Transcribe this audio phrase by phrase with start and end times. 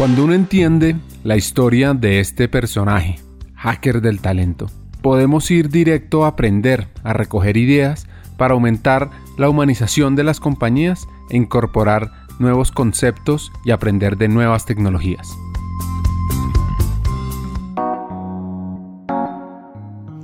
[0.00, 3.20] Cuando uno entiende la historia de este personaje,
[3.54, 4.70] hacker del talento,
[5.02, 8.06] podemos ir directo a aprender, a recoger ideas
[8.38, 14.64] para aumentar la humanización de las compañías e incorporar nuevos conceptos y aprender de nuevas
[14.64, 15.28] tecnologías.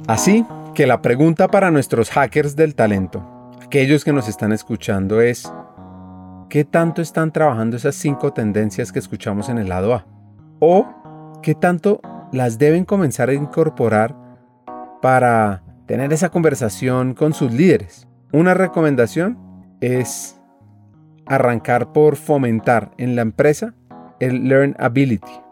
[0.06, 5.52] Así que la pregunta para nuestros hackers del talento, aquellos que nos están escuchando es,
[6.48, 10.06] ¿qué tanto están trabajando esas cinco tendencias que escuchamos en el lado A?
[10.60, 12.00] ¿O qué tanto
[12.32, 14.14] las deben comenzar a incorporar
[15.02, 18.08] para tener esa conversación con sus líderes?
[18.32, 19.38] Una recomendación
[19.80, 20.40] es
[21.26, 23.74] arrancar por fomentar en la empresa
[24.20, 25.45] el Learn Ability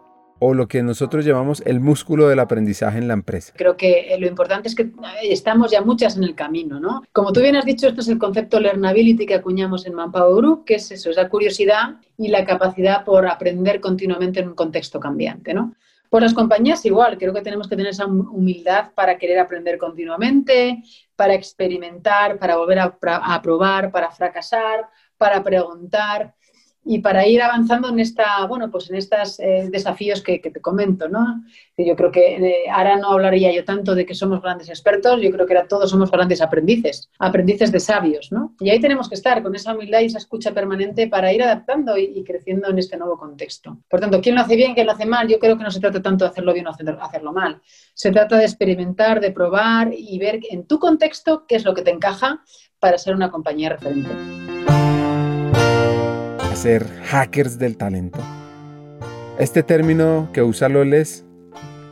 [0.46, 3.54] o lo que nosotros llamamos el músculo del aprendizaje en la empresa.
[3.56, 4.90] Creo que eh, lo importante es que
[5.22, 7.02] estamos ya muchas en el camino, ¿no?
[7.12, 10.64] Como tú bien has dicho, esto es el concepto Learnability que acuñamos en Manpower Group,
[10.66, 15.00] que es eso, es la curiosidad y la capacidad por aprender continuamente en un contexto
[15.00, 15.74] cambiante, ¿no?
[16.10, 20.82] Por las compañías igual, creo que tenemos que tener esa humildad para querer aprender continuamente,
[21.16, 26.34] para experimentar, para volver a probar, para fracasar, para preguntar
[26.84, 31.08] y para ir avanzando en esta, bueno, pues en estos eh, desafíos que, te comento,
[31.08, 31.42] ¿no?
[31.76, 35.30] Yo creo que eh, ahora no hablaría yo tanto de que somos grandes expertos, yo
[35.30, 38.54] creo que ahora todos somos grandes aprendices, aprendices de sabios, ¿no?
[38.60, 41.96] Y ahí tenemos que estar con esa humildad y esa escucha permanente para ir adaptando
[41.96, 43.78] y, creciendo en este nuevo contexto.
[43.88, 45.26] Por tanto, ¿quién lo hace bien, quién lo hace mal?
[45.28, 47.60] Yo creo que no se trata tanto de hacerlo bien o hacerlo mal.
[47.94, 51.82] Se trata de experimentar, de probar y ver en tu contexto qué es lo que
[51.82, 52.42] te encaja
[52.78, 54.43] para ser una compañía referente
[56.64, 58.20] ser hackers del talento.
[59.38, 61.22] Este término que usa Loles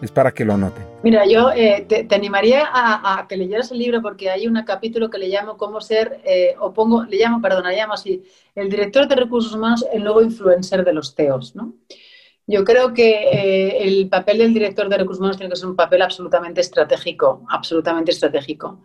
[0.01, 0.83] es para que lo anoten.
[1.03, 5.19] Mira, yo eh, te, animaría a, que leyeras el libro porque hay un capítulo que
[5.19, 8.23] le llamo cómo ser, eh, o pongo, le llamo, perdón, le llamo así,
[8.55, 11.75] el director de recursos humanos, el nuevo influencer de los CEOs, ¿no?
[12.47, 15.77] Yo creo que eh, el papel del director de recursos humanos tiene que ser un
[15.77, 18.83] papel absolutamente estratégico, absolutamente estratégico.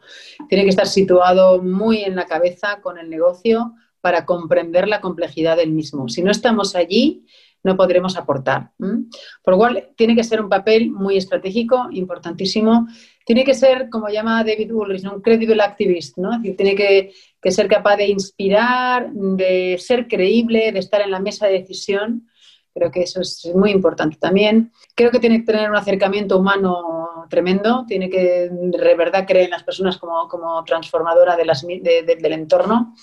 [0.50, 5.58] Tiene que estar situado muy en la cabeza con el negocio, para comprender la complejidad
[5.58, 6.08] del mismo.
[6.08, 7.26] Si no estamos allí,
[7.64, 8.72] no podremos aportar.
[8.78, 12.88] Por lo cual, tiene que ser un papel muy estratégico, importantísimo.
[13.26, 16.42] Tiene que ser, como llama David Ulrich, un credible activist, ¿no?
[16.42, 17.12] tiene que,
[17.52, 22.28] ser capaz de inspirar, de ser creíble, de estar en la mesa de decisión.
[22.74, 24.72] Creo que eso es muy importante también.
[24.96, 29.52] Creo que tiene que tener un acercamiento humano tremendo, tiene que de verdad creer en
[29.52, 32.94] las personas como, como transformadora del entorno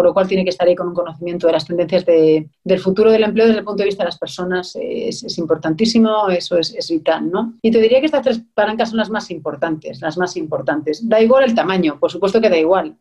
[0.00, 3.12] por lo cual tiene que estar ahí con un conocimiento de las tendencias del futuro
[3.12, 4.74] del empleo desde el punto de vista de las personas.
[4.80, 7.58] Es, importantísimo, eso es, vital, ¿no?
[7.60, 11.06] Y te diría que estas tres palancas son las más importantes, las más importantes.
[11.06, 12.96] Da igual el tamaño, por supuesto que da igual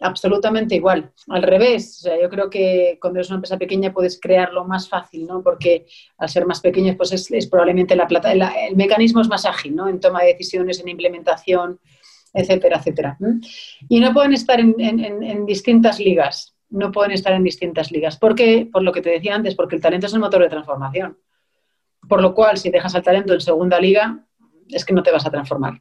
[0.00, 1.10] absolutamente igual.
[1.28, 5.42] Al revés, yo creo que cuando eres una empresa pequeña puedes crearlo más fácil, ¿no?
[5.42, 5.86] Porque
[6.18, 9.88] al ser más pequeños, pues es, probablemente la plata, el mecanismo es más ágil, ¿no?
[9.88, 11.80] En toma de decisiones, en implementación,
[12.34, 13.16] etcétera, etcétera.
[13.88, 18.18] Y no pueden estar en, distintas ligas, no pueden estar en distintas ligas.
[18.18, 18.68] ¿Por qué?
[18.70, 21.16] Por lo que te decía antes, porque el talento es el motor de transformación.
[22.08, 24.26] Por lo cual, si dejas al talento en segunda liga,
[24.68, 25.80] es que no te vas a transformar.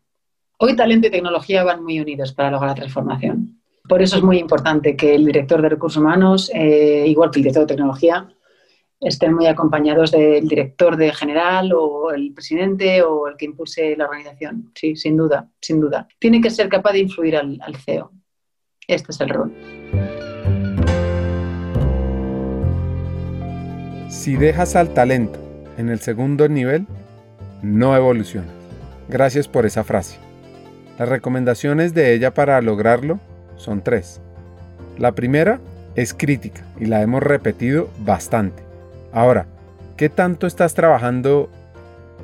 [0.59, 3.59] Hoy talento y tecnología van muy unidos para lograr la transformación.
[3.90, 7.44] Por eso es muy importante que el director de recursos humanos, eh, igual que el
[7.44, 8.30] director de tecnología,
[9.03, 14.06] estén muy acompañados del director de general o el presidente o el que impulse la
[14.06, 14.72] organización.
[14.75, 16.08] Sí, sin duda, sin duda.
[16.19, 18.12] Tiene que ser capaz de influir al, CEO.
[18.88, 19.53] Este es el rol.
[24.09, 25.40] Si dejas al talento
[25.78, 26.86] en el segundo nivel,
[27.62, 28.52] no evolucionas.
[29.09, 30.18] Gracias por esa frase.
[30.97, 33.19] Las recomendaciones de ella para lograrlo
[33.58, 34.22] son tres.
[34.97, 35.59] La primera
[35.96, 38.62] es crítica y la hemos repetido bastante.
[39.13, 39.46] Ahora,
[39.96, 41.47] ¿qué tanto estás trabajando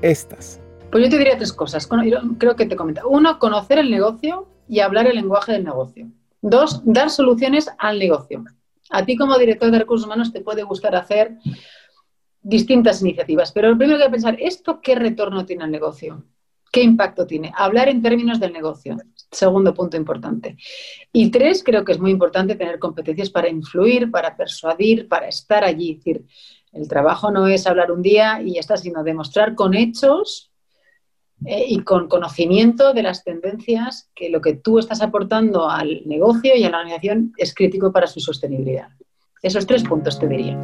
[0.02, 0.60] estas?
[0.92, 1.88] Pues yo te diría tres cosas.
[2.40, 3.06] Creo que te comenta.
[3.06, 6.08] Uno, conocer el negocio y hablar el lenguaje del negocio.
[6.42, 8.44] Dos, dar soluciones al negocio.
[8.90, 11.38] A ti como director de recursos humanos te puede gustar hacer
[12.42, 16.24] distintas iniciativas, pero lo primero que hay que pensar, ¿esto qué retorno tiene al negocio?
[16.72, 17.52] ¿Qué impacto tiene?
[17.56, 18.98] Hablar en términos del negocio.
[19.32, 20.56] Segundo punto importante.
[21.12, 25.64] Y tres, creo que es muy importante tener competencias para influir, para persuadir, para estar
[25.64, 25.92] allí.
[25.92, 26.26] Es decir,
[26.72, 30.52] el trabajo no es hablar un día y ya está, sino demostrar con hechos
[31.46, 36.56] eh, y con conocimiento de las tendencias que lo que tú estás aportando al negocio
[36.56, 38.90] y a la organización es crítico para su sostenibilidad.
[39.42, 40.58] Esos tres puntos te diría.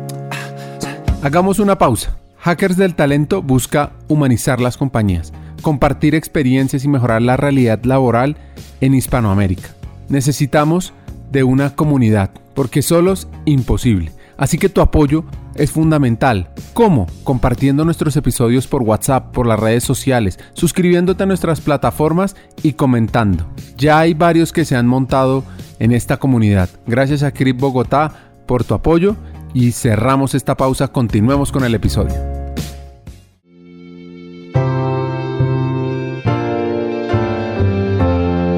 [1.23, 2.19] Hagamos una pausa.
[2.37, 8.37] Hackers del Talento busca humanizar las compañías, compartir experiencias y mejorar la realidad laboral
[8.81, 9.69] en Hispanoamérica.
[10.09, 10.93] Necesitamos
[11.31, 14.11] de una comunidad, porque solo es imposible.
[14.37, 15.23] Así que tu apoyo
[15.55, 16.49] es fundamental.
[16.73, 17.07] ¿Cómo?
[17.23, 23.47] Compartiendo nuestros episodios por WhatsApp, por las redes sociales, suscribiéndote a nuestras plataformas y comentando.
[23.77, 25.43] Ya hay varios que se han montado
[25.79, 26.69] en esta comunidad.
[26.85, 28.11] Gracias a Crip Bogotá
[28.45, 29.15] por tu apoyo
[29.53, 32.15] y cerramos esta pausa, continuemos con el episodio.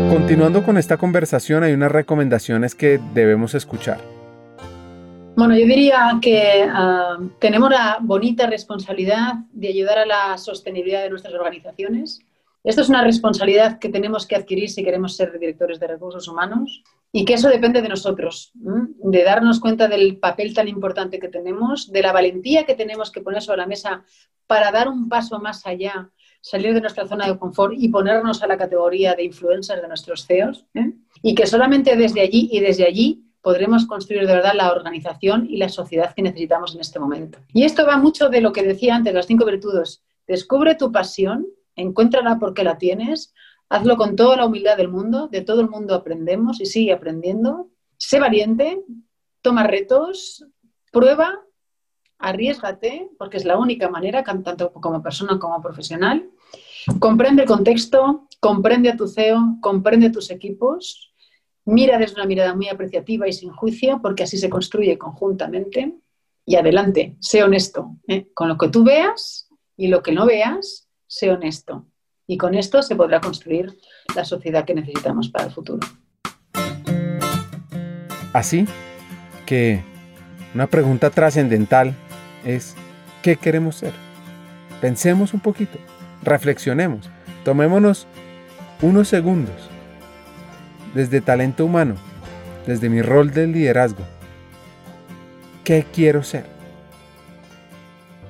[0.10, 4.17] Continuando con esta conversación hay unas recomendaciones que debemos escuchar.
[5.38, 11.12] Bueno, yo diría que ah, tenemos la bonita responsabilidad de ayudar a la sostenibilidad de
[11.12, 12.22] nuestras organizaciones.
[12.64, 16.82] Esto es una responsabilidad que tenemos que adquirir si queremos ser directores de recursos humanos
[17.12, 21.92] y que eso depende de nosotros, de darnos cuenta del papel tan importante que tenemos,
[21.92, 24.04] de la valentía que tenemos que poner sobre la mesa
[24.48, 26.10] para dar un paso más allá,
[26.42, 30.26] salir de nuestra zona de confort y ponernos a la categoría de influencers de nuestros
[30.26, 30.66] CEOs.
[30.74, 30.94] ¿eh?
[31.22, 35.56] Y que solamente desde allí y desde allí podremos construir de verdad la organización y
[35.56, 37.40] la sociedad que necesitamos en este momento.
[37.54, 40.04] Y esto va mucho de lo que decía antes, las cinco virtudes.
[40.28, 43.34] Descubre tu pasión, encuéntrala porque la tienes,
[43.70, 47.70] Hazlo con toda la humildad del mundo, de todo el mundo aprendemos y sigue aprendiendo.
[47.96, 48.84] Sé valiente,
[49.42, 50.46] toma retos,
[50.92, 51.40] prueba,
[52.18, 56.30] arriesgate, porque es la única manera, tanto como persona como profesional.
[57.00, 61.07] Comprende el contexto, comprende a tu CEO, comprende tus equipos,
[61.68, 65.94] mira desde una mirada muy apreciativa y sin juicio, porque así se construye conjuntamente.
[66.46, 67.98] Y adelante, sé honesto.
[68.08, 68.28] ¿eh?
[68.34, 71.86] Con lo que tú veas y lo que no veas, sé honesto.
[72.26, 73.78] Y con esto se podrá construir
[74.16, 75.86] la sociedad que necesitamos para el futuro.
[78.32, 78.66] Así
[79.46, 79.84] que
[80.56, 81.94] una pregunta trascendental
[82.46, 82.76] es,
[83.22, 83.94] ¿qué queremos ser?
[84.80, 85.80] Pensemos un poquito,
[86.24, 87.10] reflexionemos,
[87.44, 88.08] tomémonos
[88.82, 89.67] unos segundos
[90.98, 91.96] desde talento humano,
[92.66, 94.04] desde mi rol de liderazgo.
[95.64, 96.46] ¿Qué quiero ser?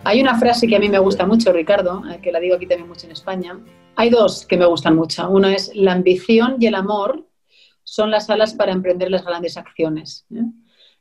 [0.03, 2.67] Hay una frase que a mí me gusta mucho, Ricardo, eh, que la digo aquí
[2.67, 3.57] también mucho en España.
[3.95, 5.29] Hay dos que me gustan mucho.
[5.29, 7.25] Una es la ambición y el amor
[7.83, 10.25] son las alas para emprender las grandes acciones.
[10.35, 10.43] ¿eh?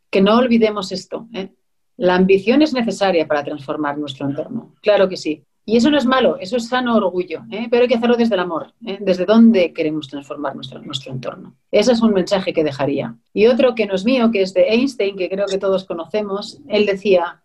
[0.09, 1.27] Que no olvidemos esto.
[1.35, 1.53] ¿eh?
[1.97, 4.75] La ambición es necesaria para transformar nuestro entorno.
[4.83, 5.45] Claro que sí.
[5.69, 8.41] Y eso no es malo, eso es sano orgullo, pero hay que hacerlo desde el
[8.41, 11.57] amor, desde dónde queremos transformar nuestro, nuestro entorno.
[11.73, 13.17] Ese es un mensaje que dejaría.
[13.35, 16.61] Y otro que no es mío, que es de Einstein, que creo que todos conocemos,
[16.69, 17.43] él decía,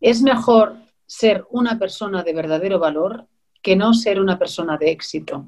[0.00, 3.26] es mejor ser una persona de verdadero valor
[3.60, 5.46] que no ser una persona de éxito.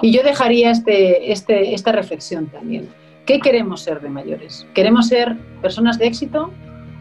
[0.00, 2.88] Y yo dejaría este, este, esta reflexión también.
[3.26, 4.66] ¿Qué queremos ser de mayores?
[4.74, 6.50] ¿Queremos ser personas de éxito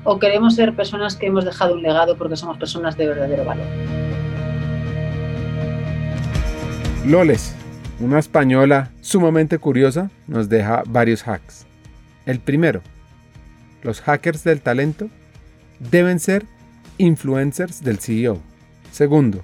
[0.04, 3.66] o queremos ser personas que hemos dejado un legado porque somos personas de verdadero valor?
[7.06, 7.56] Loles,
[8.00, 11.66] una española sumamente curiosa, nos deja varios hacks.
[12.26, 12.82] El primero,
[13.82, 15.10] los hackers del talento
[15.80, 16.46] deben ser
[16.98, 18.40] influencers del CEO.
[18.92, 19.42] Segundo,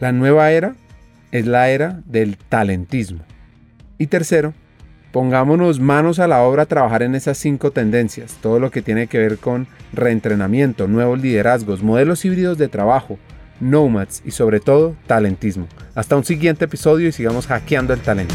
[0.00, 0.74] la nueva era
[1.32, 3.20] es la era del talentismo.
[3.98, 4.54] Y tercero,
[5.16, 9.06] pongámonos manos a la obra a trabajar en esas cinco tendencias, todo lo que tiene
[9.06, 13.18] que ver con reentrenamiento, nuevos liderazgos, modelos híbridos de trabajo,
[13.58, 15.68] nomads y sobre todo talentismo.
[15.94, 18.34] Hasta un siguiente episodio y sigamos hackeando el talento.